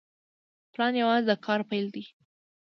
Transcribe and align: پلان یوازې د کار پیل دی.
پلان 0.71 0.93
یوازې 1.01 1.25
د 1.29 1.31
کار 1.45 1.61
پیل 1.69 1.87
دی. 1.95 2.03